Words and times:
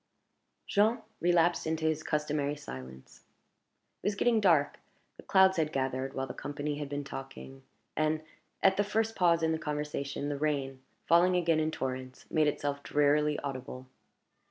Jean 0.65 1.03
relapsed 1.19 1.67
into 1.67 1.85
his 1.85 2.01
customary 2.01 2.55
silence. 2.55 3.23
It 4.01 4.07
was 4.07 4.15
getting 4.15 4.41
dark; 4.41 4.79
the 5.17 5.21
clouds 5.21 5.57
had 5.57 5.71
gathered 5.71 6.15
while 6.15 6.25
the 6.25 6.33
company 6.33 6.79
had 6.79 6.89
been 6.89 7.03
talking; 7.03 7.61
and, 7.95 8.23
at 8.63 8.77
the 8.77 8.83
first 8.83 9.15
pause 9.15 9.43
in 9.43 9.51
the 9.51 9.59
conversation, 9.59 10.29
the 10.29 10.39
rain, 10.39 10.81
falling 11.05 11.35
again 11.35 11.59
in 11.59 11.69
torrents, 11.69 12.25
made 12.31 12.47
itself 12.47 12.81
drearily 12.81 13.37
audible. 13.41 13.85